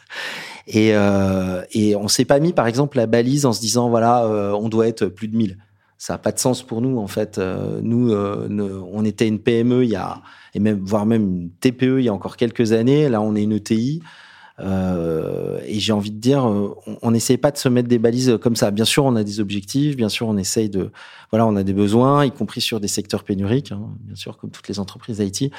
et, 0.68 0.92
euh, 0.94 1.64
et 1.72 1.96
on 1.96 2.08
s'est 2.08 2.26
pas 2.26 2.40
mis, 2.40 2.54
par 2.54 2.68
exemple, 2.68 2.98
la 2.98 3.06
balise 3.06 3.46
en 3.46 3.54
se 3.54 3.60
disant, 3.60 3.90
voilà, 3.90 4.24
euh, 4.24 4.52
on 4.52 4.70
doit 4.70 4.88
être 4.88 5.08
plus 5.08 5.28
de 5.28 5.36
1000. 5.36 5.58
Ça 5.98 6.14
n'a 6.14 6.18
pas 6.20 6.32
de 6.32 6.40
sens 6.40 6.64
pour 6.64 6.82
nous, 6.82 6.98
en 7.00 7.08
fait. 7.08 7.38
Euh, 7.38 7.80
nous, 7.82 8.14
on 8.14 9.06
était 9.06 9.28
une 9.28 9.40
PME 9.40 9.84
il 9.84 9.90
y 9.90 9.96
a 9.96 10.22
et 10.54 10.60
même 10.60 10.80
voire 10.84 11.06
même 11.06 11.24
une 11.24 11.50
TPE 11.50 12.00
il 12.00 12.06
y 12.06 12.10
a 12.10 12.14
encore 12.14 12.38
quelques 12.38 12.72
années. 12.72 13.10
Là, 13.10 13.22
on 13.22 13.36
est 13.36 13.44
une 13.44 13.54
ETI. 13.54 14.02
Euh, 14.60 15.60
et 15.66 15.80
j'ai 15.80 15.94
envie 15.94 16.12
de 16.12 16.20
dire, 16.20 16.48
euh, 16.48 16.76
on 17.02 17.12
n'essaye 17.12 17.38
pas 17.38 17.52
de 17.52 17.58
se 17.58 17.70
mettre 17.70 17.88
des 17.88 17.98
balises 17.98 18.38
comme 18.42 18.56
ça. 18.56 18.72
Bien 18.72 18.86
sûr, 18.86 19.04
on 19.06 19.16
a 19.16 19.24
des 19.24 19.40
objectifs, 19.40 19.96
bien 19.96 20.10
sûr, 20.10 20.28
on 20.28 20.38
essaye 20.38 20.70
de, 20.70 20.92
voilà, 21.32 21.48
on 21.48 21.56
a 21.56 21.64
des 21.64 21.74
besoins, 21.74 22.26
y 22.26 22.32
compris 22.32 22.62
sur 22.62 22.80
des 22.80 22.88
secteurs 22.88 23.24
pénuriques, 23.24 23.72
hein, 23.72 23.82
bien 24.02 24.16
sûr, 24.16 24.38
comme 24.38 24.52
toutes 24.52 24.68
les 24.68 24.80
entreprises 24.80 25.20
IT, 25.20 25.52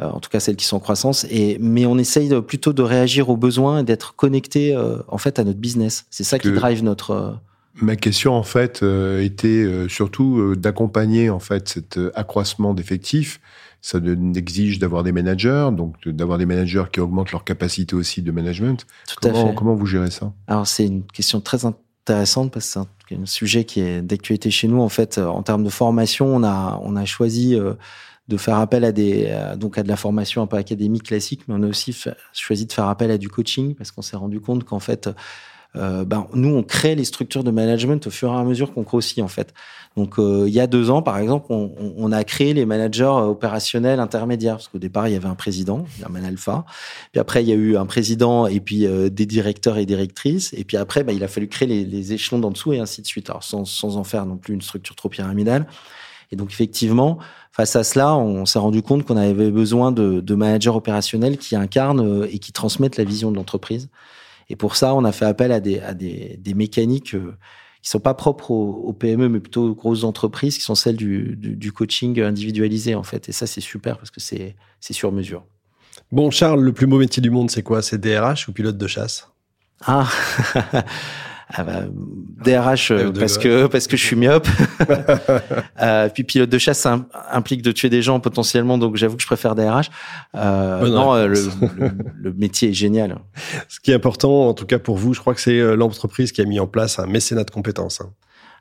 euh, 0.00 0.08
en 0.08 0.18
tout 0.18 0.28
cas 0.28 0.40
celles 0.40 0.56
qui 0.56 0.64
sont 0.64 0.76
en 0.76 0.80
croissance. 0.80 1.24
Et 1.30 1.56
mais 1.60 1.86
on 1.86 1.98
essaye 1.98 2.28
plutôt 2.42 2.72
de 2.72 2.82
réagir 2.82 3.28
aux 3.28 3.36
besoins 3.36 3.80
et 3.80 3.84
d'être 3.84 4.16
connecté, 4.16 4.74
euh, 4.74 4.96
en 5.06 5.18
fait, 5.18 5.38
à 5.38 5.44
notre 5.44 5.60
business. 5.60 6.06
C'est 6.10 6.24
ça 6.24 6.40
qui 6.40 6.50
drive 6.50 6.82
notre. 6.82 7.10
Euh, 7.12 7.30
Ma 7.80 7.94
question, 7.94 8.34
en 8.34 8.42
fait, 8.42 8.82
était 9.20 9.86
surtout 9.88 10.56
d'accompagner 10.56 11.30
en 11.30 11.38
fait 11.38 11.68
cet 11.68 12.00
accroissement 12.16 12.74
d'effectifs 12.74 13.40
ça 13.82 13.98
exige 14.34 14.78
d'avoir 14.78 15.02
des 15.02 15.12
managers, 15.12 15.70
donc 15.72 16.06
d'avoir 16.06 16.38
des 16.38 16.46
managers 16.46 16.84
qui 16.92 17.00
augmentent 17.00 17.32
leur 17.32 17.44
capacité 17.44 17.96
aussi 17.96 18.22
de 18.22 18.30
management. 18.30 18.86
Tout 19.08 19.16
comment, 19.20 19.44
à 19.44 19.48
fait. 19.48 19.54
comment 19.54 19.74
vous 19.74 19.86
gérez 19.86 20.10
ça? 20.10 20.32
Alors 20.46 20.66
c'est 20.66 20.86
une 20.86 21.04
question 21.04 21.40
très 21.40 21.64
intéressante 21.64 22.52
parce 22.52 22.66
que 22.66 22.80
c'est 23.08 23.14
un, 23.16 23.26
sujet 23.26 23.64
qui 23.64 23.80
est 23.80 24.02
d'actualité 24.02 24.50
chez 24.50 24.68
nous. 24.68 24.80
En 24.80 24.88
fait, 24.88 25.18
euh, 25.18 25.26
en 25.26 25.42
termes 25.42 25.64
de 25.64 25.70
formation, 25.70 26.26
on 26.26 26.44
a 26.44 26.78
on 26.82 26.94
a 26.94 27.04
choisi 27.04 27.56
euh, 27.56 27.74
de 28.28 28.36
faire 28.36 28.56
appel 28.56 28.84
à 28.84 28.92
des 28.92 29.36
donc 29.56 29.78
à 29.78 29.82
de 29.82 29.88
la 29.88 29.96
formation 29.96 30.42
un 30.42 30.46
peu 30.46 30.56
académique 30.56 31.04
classique, 31.04 31.42
mais 31.48 31.54
on 31.58 31.62
a 31.64 31.66
aussi 31.66 31.96
choisi 32.32 32.66
de 32.66 32.72
faire 32.72 32.86
appel 32.86 33.10
à 33.10 33.18
du 33.18 33.28
coaching 33.28 33.74
parce 33.74 33.90
qu'on 33.90 34.02
s'est 34.02 34.16
rendu 34.16 34.40
compte 34.40 34.62
qu'en 34.64 34.78
fait 34.78 35.10
euh, 35.76 36.04
ben, 36.04 36.26
nous, 36.34 36.54
on 36.54 36.62
crée 36.62 36.94
les 36.94 37.04
structures 37.04 37.44
de 37.44 37.50
management 37.50 38.04
au 38.06 38.10
fur 38.10 38.32
et 38.32 38.36
à 38.36 38.42
mesure 38.42 38.74
qu'on 38.74 38.82
grossit, 38.82 39.22
en 39.22 39.28
fait. 39.28 39.54
Donc, 39.96 40.18
euh, 40.18 40.44
il 40.46 40.54
y 40.54 40.60
a 40.60 40.66
deux 40.66 40.90
ans, 40.90 41.02
par 41.02 41.18
exemple, 41.18 41.46
on, 41.50 41.72
on, 41.96 42.12
a 42.12 42.24
créé 42.24 42.54
les 42.54 42.64
managers 42.64 43.04
opérationnels 43.04 44.00
intermédiaires, 44.00 44.56
parce 44.56 44.68
qu'au 44.68 44.78
départ, 44.78 45.08
il 45.08 45.12
y 45.12 45.16
avait 45.16 45.28
un 45.28 45.34
président, 45.34 45.84
Herman 46.00 46.24
Alpha. 46.24 46.64
Puis 47.12 47.20
après, 47.20 47.42
il 47.42 47.48
y 47.48 47.52
a 47.52 47.56
eu 47.56 47.76
un 47.76 47.86
président 47.86 48.46
et 48.46 48.60
puis 48.60 48.86
euh, 48.86 49.10
des 49.10 49.26
directeurs 49.26 49.78
et 49.78 49.86
directrices. 49.86 50.52
Et 50.56 50.64
puis 50.64 50.76
après, 50.76 51.04
ben, 51.04 51.14
il 51.14 51.22
a 51.22 51.28
fallu 51.28 51.48
créer 51.48 51.68
les, 51.68 51.84
les 51.84 52.12
échelons 52.12 52.40
d'en 52.40 52.50
dessous 52.50 52.72
et 52.72 52.78
ainsi 52.78 53.02
de 53.02 53.06
suite. 53.06 53.30
Alors, 53.30 53.44
sans, 53.44 53.64
sans 53.64 53.96
en 53.96 54.04
faire 54.04 54.26
non 54.26 54.36
plus 54.36 54.54
une 54.54 54.62
structure 54.62 54.96
trop 54.96 55.08
pyramidale. 55.08 55.66
Et 56.32 56.36
donc, 56.36 56.50
effectivement, 56.52 57.18
face 57.52 57.74
à 57.74 57.82
cela, 57.82 58.14
on 58.16 58.46
s'est 58.46 58.60
rendu 58.60 58.82
compte 58.82 59.04
qu'on 59.04 59.16
avait 59.16 59.50
besoin 59.50 59.90
de, 59.90 60.20
de 60.20 60.34
managers 60.36 60.70
opérationnels 60.70 61.36
qui 61.36 61.56
incarnent 61.56 62.26
et 62.30 62.38
qui 62.38 62.52
transmettent 62.52 62.96
la 62.96 63.04
vision 63.04 63.32
de 63.32 63.36
l'entreprise. 63.36 63.88
Et 64.50 64.56
pour 64.56 64.76
ça, 64.76 64.94
on 64.94 65.04
a 65.04 65.12
fait 65.12 65.24
appel 65.24 65.52
à 65.52 65.60
des, 65.60 65.78
à 65.80 65.94
des, 65.94 66.36
des 66.38 66.54
mécaniques 66.54 67.14
euh, 67.14 67.36
qui 67.82 67.88
sont 67.88 68.00
pas 68.00 68.14
propres 68.14 68.50
aux, 68.50 68.92
PME, 68.92 69.28
mais 69.28 69.40
plutôt 69.40 69.70
aux 69.70 69.74
grosses 69.74 70.04
entreprises, 70.04 70.58
qui 70.58 70.64
sont 70.64 70.74
celles 70.74 70.96
du, 70.96 71.36
du, 71.36 71.56
du 71.56 71.72
coaching 71.72 72.20
individualisé, 72.20 72.94
en 72.94 73.04
fait. 73.04 73.28
Et 73.28 73.32
ça, 73.32 73.46
c'est 73.46 73.60
super 73.60 73.96
parce 73.96 74.10
que 74.10 74.20
c'est 74.20 74.56
sur 74.90 75.12
mesure. 75.12 75.44
Bon, 76.12 76.30
Charles, 76.30 76.60
le 76.60 76.72
plus 76.72 76.86
beau 76.86 76.98
métier 76.98 77.22
du 77.22 77.30
monde, 77.30 77.50
c'est 77.50 77.62
quoi? 77.62 77.80
C'est 77.80 77.98
DRH 77.98 78.48
ou 78.48 78.52
pilote 78.52 78.76
de 78.76 78.86
chasse? 78.86 79.30
Ah 79.86 80.08
Ah 81.52 81.64
bah, 81.64 81.82
DRH 82.44 82.90
euh, 82.92 83.12
parce 83.12 83.36
que 83.36 83.66
parce 83.66 83.86
que 83.86 83.96
je 83.96 84.04
suis 84.04 84.16
myope. 84.16 84.46
euh, 85.82 86.08
puis 86.08 86.24
pilote 86.24 86.48
de 86.48 86.58
chasse 86.58 86.78
ça 86.78 87.04
implique 87.32 87.62
de 87.62 87.72
tuer 87.72 87.90
des 87.90 88.02
gens 88.02 88.20
potentiellement, 88.20 88.78
donc 88.78 88.96
j'avoue 88.96 89.16
que 89.16 89.22
je 89.22 89.26
préfère 89.26 89.54
DRH. 89.54 89.90
Euh, 90.36 90.88
non, 90.88 91.14
le, 91.14 91.28
le, 91.28 91.90
le, 92.22 92.32
métier 92.32 92.70
est 92.70 92.74
génial. 92.74 93.18
Ce 93.68 93.80
qui 93.80 93.90
est 93.90 93.94
important, 93.94 94.48
en 94.48 94.54
tout 94.54 94.66
cas 94.66 94.78
pour 94.78 94.96
vous, 94.96 95.12
je 95.12 95.20
crois 95.20 95.34
que 95.34 95.40
c'est 95.40 95.76
l'entreprise 95.76 96.32
qui 96.32 96.40
a 96.40 96.44
mis 96.44 96.60
en 96.60 96.66
place 96.66 96.98
un 96.98 97.06
mécénat 97.06 97.44
de 97.44 97.50
compétences. 97.50 98.00
Hein. 98.00 98.10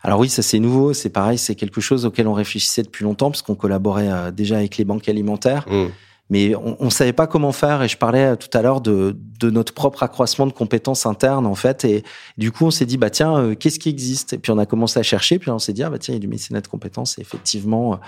Alors 0.02 0.20
oui, 0.20 0.30
ça 0.30 0.42
c'est 0.42 0.60
nouveau, 0.60 0.94
c'est 0.94 1.10
pareil, 1.10 1.38
c'est 1.38 1.56
quelque 1.56 1.82
chose 1.82 2.06
auquel 2.06 2.28
on 2.28 2.34
réfléchissait 2.34 2.84
depuis 2.84 3.04
longtemps 3.04 3.30
parce 3.30 3.42
qu'on 3.42 3.56
collaborait 3.56 4.32
déjà 4.32 4.58
avec 4.58 4.78
les 4.78 4.86
banques 4.86 5.08
alimentaires. 5.10 5.66
Mmh 5.70 5.88
mais 6.30 6.54
on 6.56 6.86
ne 6.86 6.90
savait 6.90 7.14
pas 7.14 7.26
comment 7.26 7.52
faire. 7.52 7.82
Et 7.82 7.88
je 7.88 7.98
parlais 7.98 8.38
tout 8.38 8.56
à 8.56 8.62
l'heure 8.62 8.82
de, 8.82 9.16
notre 9.44 9.74
propre 9.74 10.04
accroissement 10.04 10.46
de 10.46 10.52
compétences 10.52 11.06
internes, 11.06 11.48
en 11.48 11.56
fait. 11.56 11.86
Et 11.86 12.04
du 12.38 12.52
coup, 12.52 12.66
on 12.66 12.72
s'est 12.72 12.86
dit, 12.86 12.98
bah 12.98 13.10
tiens, 13.10 13.38
euh, 13.38 13.56
qu'est-ce 13.56 13.80
qui 13.80 13.90
existe? 13.90 14.34
Et 14.34 14.38
puis 14.38 14.52
on 14.52 14.58
a 14.58 14.66
commencé 14.66 15.00
à 15.00 15.04
chercher, 15.04 15.40
puis 15.40 15.50
on 15.50 15.60
s'est 15.60 15.74
dit, 15.74 15.84
ah 15.84 15.90
bah 15.90 15.98
tiens, 15.98 16.14
il 16.14 16.18
y 16.18 16.20
a 16.20 16.22
du 16.22 16.28
mécénat 16.28 16.62
de 16.62 16.68
compétences. 16.68 17.18
Et 17.18 17.22
effectivement, 17.22 18.00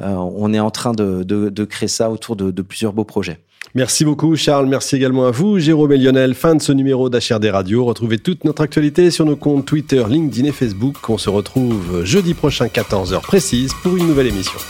euh, 0.00 0.06
on 0.06 0.52
est 0.52 0.60
en 0.60 0.70
train 0.70 0.92
de, 0.92 1.64
créer 1.64 1.88
ça 1.88 2.10
autour 2.10 2.36
de, 2.36 2.50
de, 2.50 2.62
plusieurs 2.62 2.92
beaux 2.92 3.04
projets. 3.04 3.40
Merci 3.74 4.04
beaucoup, 4.04 4.36
Charles. 4.36 4.66
Merci 4.66 4.96
également 4.96 5.26
à 5.26 5.32
vous, 5.32 5.58
Jérôme 5.58 5.90
et 5.92 5.96
Lionel. 5.96 6.34
Fin 6.34 6.54
de 6.54 6.62
ce 6.62 6.70
numéro 6.70 7.10
d'HRD 7.10 7.46
Radio. 7.46 7.84
Retrouvez 7.84 8.18
toute 8.18 8.44
notre 8.44 8.62
actualité 8.62 9.10
sur 9.10 9.24
nos 9.24 9.36
comptes 9.36 9.64
Twitter, 9.64 10.04
LinkedIn 10.08 10.48
et 10.48 10.52
Facebook. 10.52 11.08
On 11.08 11.18
se 11.18 11.30
retrouve 11.30 12.04
jeudi 12.04 12.34
prochain, 12.34 12.66
14h 12.66 13.20
précise, 13.22 13.72
pour 13.82 13.96
une 13.96 14.06
nouvelle 14.06 14.28
émission. 14.28 14.60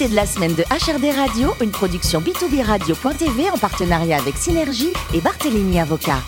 L'invité 0.00 0.14
de 0.14 0.20
la 0.20 0.26
semaine 0.26 0.54
de 0.54 0.62
HRD 0.62 1.12
Radio, 1.16 1.54
une 1.60 1.72
production 1.72 2.20
B2B 2.20 2.62
Radio.tv 2.62 3.50
en 3.50 3.58
partenariat 3.58 4.18
avec 4.18 4.36
Synergie 4.36 4.92
et 5.12 5.20
Barthélémy 5.20 5.80
Avocat. 5.80 6.22